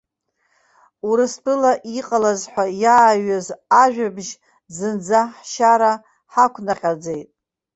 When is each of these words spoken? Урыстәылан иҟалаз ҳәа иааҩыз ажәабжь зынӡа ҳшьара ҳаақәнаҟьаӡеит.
Урыстәылан 1.09 1.77
иҟалаз 1.97 2.41
ҳәа 2.51 2.65
иааҩыз 2.83 3.47
ажәабжь 3.83 4.31
зынӡа 4.75 5.21
ҳшьара 5.37 5.91
ҳаақәнаҟьаӡеит. 6.31 7.29